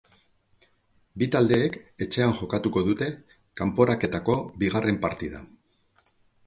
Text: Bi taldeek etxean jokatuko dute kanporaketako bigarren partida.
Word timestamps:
Bi 1.23 1.27
taldeek 1.35 1.77
etxean 2.05 2.33
jokatuko 2.39 2.85
dute 2.89 3.11
kanporaketako 3.63 4.39
bigarren 4.65 5.01
partida. 5.07 5.45